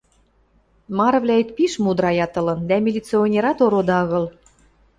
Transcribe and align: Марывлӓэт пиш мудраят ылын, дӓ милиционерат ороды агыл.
Марывлӓэт 0.97 1.49
пиш 1.55 1.73
мудраят 1.83 2.33
ылын, 2.39 2.59
дӓ 2.69 2.77
милиционерат 2.85 3.59
ороды 3.65 3.93
агыл. 4.01 4.25